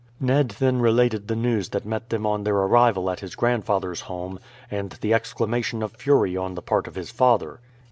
Ned 0.19 0.49
then 0.57 0.79
related 0.81 1.27
the 1.27 1.35
news 1.35 1.69
that 1.69 1.85
met 1.85 2.09
them 2.09 2.25
on 2.25 2.43
their 2.43 2.55
arrival 2.55 3.07
at 3.11 3.19
his 3.19 3.35
grandfather's 3.35 4.01
home, 4.01 4.39
and 4.71 4.93
the 4.93 5.13
exclamation 5.13 5.83
of 5.83 5.91
fury 5.91 6.35
on 6.35 6.55
the 6.55 6.63
part 6.63 6.87
of 6.87 6.95
his 6.95 7.11
father. 7.11 7.59